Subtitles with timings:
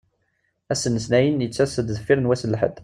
[0.71, 2.77] Ass n letnayen yettas-d deffir n wass n lḥedd.